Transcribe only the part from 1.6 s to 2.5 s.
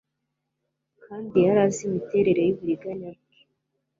azi imiterere